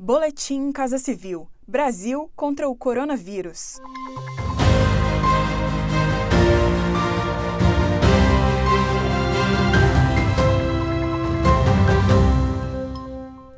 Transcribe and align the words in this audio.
Boletim 0.00 0.70
Casa 0.70 0.96
Civil: 0.96 1.48
Brasil 1.66 2.30
contra 2.36 2.68
o 2.68 2.76
coronavírus. 2.76 3.78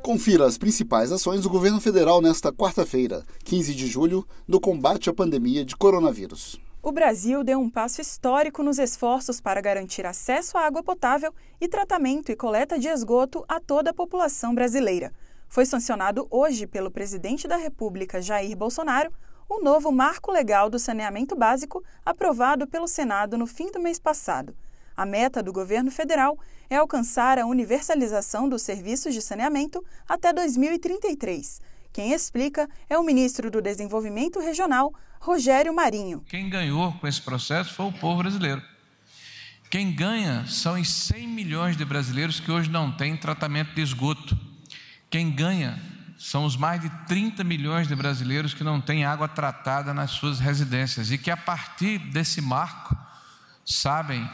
Confira 0.01 0.47
as 0.47 0.57
principais 0.57 1.11
ações 1.11 1.41
do 1.41 1.49
governo 1.49 1.79
federal 1.79 2.19
nesta 2.19 2.51
quarta-feira, 2.51 3.23
15 3.43 3.75
de 3.75 3.85
julho, 3.85 4.27
no 4.47 4.59
combate 4.59 5.11
à 5.11 5.13
pandemia 5.13 5.63
de 5.63 5.75
coronavírus. 5.75 6.59
O 6.81 6.91
Brasil 6.91 7.43
deu 7.43 7.59
um 7.59 7.69
passo 7.69 8.01
histórico 8.01 8.63
nos 8.63 8.79
esforços 8.79 9.39
para 9.39 9.61
garantir 9.61 10.07
acesso 10.07 10.57
à 10.57 10.61
água 10.61 10.81
potável 10.81 11.31
e 11.61 11.67
tratamento 11.67 12.31
e 12.31 12.35
coleta 12.35 12.79
de 12.79 12.87
esgoto 12.87 13.45
a 13.47 13.59
toda 13.59 13.91
a 13.91 13.93
população 13.93 14.55
brasileira. 14.55 15.13
Foi 15.51 15.65
sancionado 15.65 16.25
hoje 16.31 16.65
pelo 16.65 16.89
presidente 16.89 17.45
da 17.45 17.57
República, 17.57 18.21
Jair 18.21 18.55
Bolsonaro, 18.55 19.11
o 19.49 19.61
novo 19.61 19.91
Marco 19.91 20.31
Legal 20.31 20.69
do 20.69 20.79
Saneamento 20.79 21.35
Básico, 21.35 21.83
aprovado 22.05 22.65
pelo 22.65 22.87
Senado 22.87 23.37
no 23.37 23.45
fim 23.45 23.69
do 23.69 23.77
mês 23.77 23.99
passado. 23.99 24.55
A 24.95 25.05
meta 25.05 25.43
do 25.43 25.51
governo 25.51 25.91
federal 25.91 26.39
é 26.69 26.77
alcançar 26.77 27.37
a 27.37 27.45
universalização 27.45 28.47
dos 28.47 28.61
serviços 28.61 29.13
de 29.13 29.21
saneamento 29.21 29.83
até 30.07 30.31
2033. 30.31 31.59
Quem 31.91 32.13
explica 32.13 32.65
é 32.89 32.97
o 32.97 33.03
ministro 33.03 33.51
do 33.51 33.61
Desenvolvimento 33.61 34.39
Regional, 34.39 34.93
Rogério 35.19 35.75
Marinho. 35.75 36.23
Quem 36.29 36.49
ganhou 36.49 36.93
com 36.93 37.05
esse 37.05 37.21
processo 37.21 37.73
foi 37.73 37.87
o 37.87 37.91
povo 37.91 38.19
brasileiro. 38.19 38.61
Quem 39.69 39.93
ganha 39.93 40.45
são 40.47 40.79
os 40.79 40.89
100 40.89 41.27
milhões 41.27 41.75
de 41.75 41.83
brasileiros 41.83 42.39
que 42.39 42.49
hoje 42.49 42.69
não 42.69 42.95
têm 42.95 43.17
tratamento 43.17 43.75
de 43.75 43.81
esgoto. 43.81 44.50
Quem 45.11 45.29
ganha 45.29 45.79
são 46.17 46.45
os 46.45 46.55
mais 46.55 46.81
de 46.81 46.89
30 47.05 47.43
milhões 47.43 47.87
de 47.87 47.95
brasileiros 47.95 48.55
que 48.55 48.63
não 48.63 48.81
têm 48.81 49.05
água 49.05 49.27
tratada 49.27 49.93
nas 49.93 50.09
suas 50.11 50.39
residências 50.39 51.11
e 51.11 51.17
que, 51.19 51.29
a 51.29 51.37
partir 51.37 51.99
desse 51.99 52.41
marco, 52.41 52.97
sabem 53.63 54.27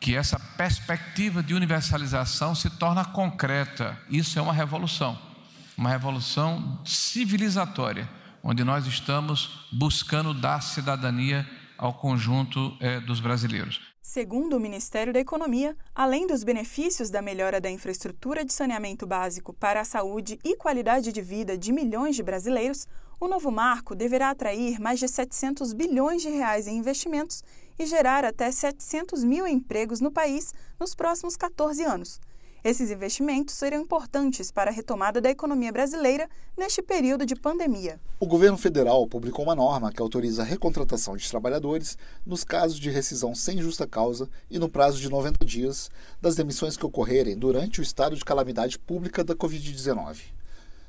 que 0.00 0.16
essa 0.16 0.38
perspectiva 0.38 1.42
de 1.42 1.52
universalização 1.52 2.54
se 2.54 2.70
torna 2.70 3.04
concreta. 3.04 3.98
Isso 4.08 4.38
é 4.38 4.42
uma 4.42 4.52
revolução 4.54 5.34
uma 5.76 5.90
revolução 5.90 6.80
civilizatória, 6.84 8.08
onde 8.42 8.62
nós 8.64 8.86
estamos 8.86 9.66
buscando 9.72 10.32
dar 10.32 10.60
cidadania 10.62 11.48
ao 11.76 11.94
conjunto 11.94 12.76
é, 12.80 13.00
dos 13.00 13.20
brasileiros. 13.20 13.80
Segundo 14.06 14.58
o 14.58 14.60
Ministério 14.60 15.14
da 15.14 15.18
Economia, 15.18 15.74
além 15.94 16.26
dos 16.26 16.44
benefícios 16.44 17.08
da 17.08 17.22
melhora 17.22 17.58
da 17.58 17.70
infraestrutura 17.70 18.44
de 18.44 18.52
saneamento 18.52 19.06
básico 19.06 19.50
para 19.54 19.80
a 19.80 19.84
saúde 19.84 20.38
e 20.44 20.54
qualidade 20.56 21.10
de 21.10 21.22
vida 21.22 21.56
de 21.56 21.72
milhões 21.72 22.14
de 22.14 22.22
brasileiros, 22.22 22.86
o 23.18 23.26
novo 23.26 23.50
marco 23.50 23.94
deverá 23.94 24.28
atrair 24.28 24.78
mais 24.78 25.00
de 25.00 25.08
700 25.08 25.72
bilhões 25.72 26.20
de 26.20 26.28
reais 26.28 26.66
em 26.66 26.76
investimentos 26.76 27.42
e 27.78 27.86
gerar 27.86 28.26
até 28.26 28.52
700 28.52 29.24
mil 29.24 29.46
empregos 29.46 30.02
no 30.02 30.12
país 30.12 30.52
nos 30.78 30.94
próximos 30.94 31.34
14 31.34 31.82
anos. 31.82 32.20
Esses 32.64 32.90
investimentos 32.90 33.54
serão 33.54 33.82
importantes 33.82 34.50
para 34.50 34.70
a 34.70 34.72
retomada 34.72 35.20
da 35.20 35.28
economia 35.28 35.70
brasileira 35.70 36.26
neste 36.56 36.80
período 36.80 37.26
de 37.26 37.36
pandemia. 37.36 38.00
O 38.18 38.26
governo 38.26 38.56
federal 38.56 39.06
publicou 39.06 39.44
uma 39.44 39.54
norma 39.54 39.92
que 39.92 40.00
autoriza 40.00 40.40
a 40.40 40.46
recontratação 40.46 41.14
de 41.14 41.28
trabalhadores 41.28 41.98
nos 42.24 42.42
casos 42.42 42.80
de 42.80 42.88
rescisão 42.88 43.34
sem 43.34 43.60
justa 43.60 43.86
causa 43.86 44.30
e 44.50 44.58
no 44.58 44.66
prazo 44.66 44.98
de 44.98 45.10
90 45.10 45.44
dias 45.44 45.90
das 46.22 46.36
demissões 46.36 46.74
que 46.74 46.86
ocorrerem 46.86 47.36
durante 47.36 47.80
o 47.80 47.82
estado 47.82 48.16
de 48.16 48.24
calamidade 48.24 48.78
pública 48.78 49.22
da 49.22 49.34
Covid-19. 49.34 50.20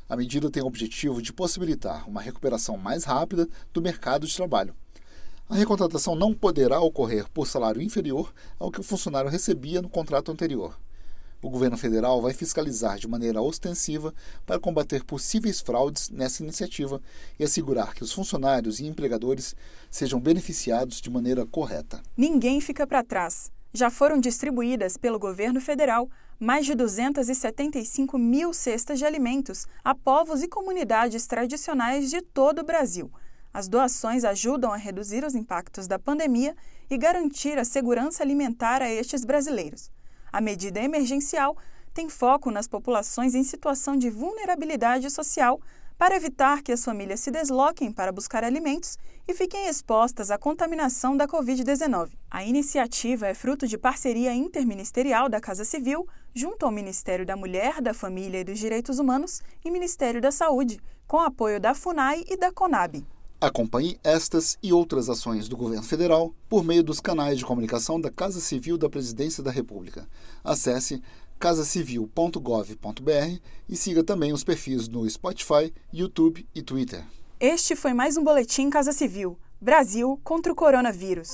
A 0.07 0.15
medida 0.15 0.49
tem 0.49 0.63
o 0.63 0.67
objetivo 0.67 1.21
de 1.21 1.33
possibilitar 1.33 2.07
uma 2.07 2.21
recuperação 2.21 2.77
mais 2.77 3.03
rápida 3.03 3.49
do 3.73 3.81
mercado 3.81 4.25
de 4.25 4.33
trabalho. 4.33 4.73
A 5.49 5.55
recontratação 5.55 6.15
não 6.15 6.33
poderá 6.33 6.79
ocorrer 6.79 7.29
por 7.31 7.45
salário 7.45 7.81
inferior 7.81 8.33
ao 8.57 8.71
que 8.71 8.79
o 8.79 8.83
funcionário 8.83 9.29
recebia 9.29 9.81
no 9.81 9.89
contrato 9.89 10.31
anterior. 10.31 10.79
O 11.41 11.49
governo 11.49 11.77
federal 11.77 12.21
vai 12.21 12.33
fiscalizar 12.33 12.97
de 12.97 13.07
maneira 13.07 13.41
ostensiva 13.41 14.13
para 14.45 14.59
combater 14.59 15.03
possíveis 15.03 15.59
fraudes 15.59 16.09
nessa 16.09 16.41
iniciativa 16.41 17.01
e 17.39 17.43
assegurar 17.43 17.93
que 17.93 18.03
os 18.03 18.11
funcionários 18.11 18.79
e 18.79 18.85
empregadores 18.85 19.55
sejam 19.91 20.19
beneficiados 20.19 20.99
de 20.99 21.09
maneira 21.09 21.45
correta. 21.45 22.01
Ninguém 22.17 22.59
fica 22.59 22.87
para 22.87 23.03
trás. 23.03 23.51
Já 23.73 23.89
foram 23.89 24.19
distribuídas 24.19 24.97
pelo 24.97 25.19
governo 25.19 25.59
federal 25.59 26.09
mais 26.39 26.65
de 26.65 26.75
275 26.75 28.17
mil 28.17 28.53
cestas 28.53 28.99
de 28.99 29.05
alimentos 29.05 29.65
a 29.83 29.93
povos 29.93 30.41
e 30.41 30.47
comunidades 30.47 31.27
tradicionais 31.27 32.09
de 32.09 32.21
todo 32.21 32.59
o 32.59 32.65
Brasil. 32.65 33.11
As 33.53 33.67
doações 33.69 34.25
ajudam 34.25 34.71
a 34.71 34.77
reduzir 34.77 35.23
os 35.23 35.33
impactos 35.33 35.87
da 35.87 35.97
pandemia 35.97 36.55
e 36.89 36.97
garantir 36.97 37.57
a 37.57 37.63
segurança 37.63 38.21
alimentar 38.21 38.81
a 38.81 38.91
estes 38.91 39.23
brasileiros. 39.23 39.89
A 40.35 40.41
medida 40.41 40.81
emergencial 40.81 41.55
tem 41.93 42.09
foco 42.09 42.51
nas 42.51 42.67
populações 42.67 43.33
em 43.33 43.43
situação 43.45 43.95
de 43.95 44.09
vulnerabilidade 44.09 45.09
social 45.09 45.61
para 45.97 46.17
evitar 46.17 46.61
que 46.61 46.73
as 46.73 46.83
famílias 46.83 47.21
se 47.21 47.31
desloquem 47.31 47.89
para 47.89 48.11
buscar 48.11 48.43
alimentos 48.43 48.97
e 49.25 49.33
fiquem 49.33 49.69
expostas 49.69 50.29
à 50.29 50.37
contaminação 50.37 51.15
da 51.15 51.25
Covid-19. 51.25 52.09
A 52.29 52.43
iniciativa 52.43 53.27
é 53.27 53.33
fruto 53.33 53.65
de 53.65 53.77
parceria 53.77 54.33
interministerial 54.33 55.29
da 55.29 55.39
Casa 55.39 55.63
Civil, 55.63 56.05
junto 56.33 56.65
ao 56.65 56.71
Ministério 56.73 57.25
da 57.25 57.37
Mulher, 57.37 57.81
da 57.81 57.93
Família 57.93 58.41
e 58.41 58.43
dos 58.43 58.59
Direitos 58.59 58.99
Humanos 58.99 59.41
e 59.63 59.71
Ministério 59.71 60.19
da 60.19 60.33
Saúde, 60.33 60.81
com 61.07 61.21
apoio 61.21 61.61
da 61.61 61.73
FUNAI 61.73 62.25
e 62.27 62.35
da 62.35 62.51
CONAB. 62.51 63.07
Acompanhe 63.39 63.99
estas 64.03 64.57
e 64.63 64.71
outras 64.71 65.09
ações 65.09 65.47
do 65.47 65.57
governo 65.57 65.83
federal 65.83 66.33
por 66.47 66.63
meio 66.63 66.83
dos 66.83 66.99
canais 66.99 67.37
de 67.37 67.45
comunicação 67.45 67.99
da 67.99 68.09
Casa 68.09 68.39
Civil 68.39 68.77
da 68.77 68.89
Presidência 68.89 69.43
da 69.43 69.51
República. 69.51 70.07
Acesse 70.43 71.01
casacivil.gov.br 71.37 73.39
e 73.67 73.75
siga 73.75 74.03
também 74.03 74.31
os 74.31 74.43
perfis 74.43 74.87
no 74.87 75.07
Spotify, 75.09 75.73
YouTube 75.93 76.47
e 76.55 76.61
Twitter. 76.61 77.03
Este 77.39 77.75
foi 77.75 77.93
mais 77.93 78.15
um 78.15 78.23
boletim 78.23 78.69
Casa 78.69 78.93
Civil. 78.93 79.37
Brasil 79.59 80.19
contra 80.23 80.51
o 80.51 80.55
coronavírus. 80.55 81.29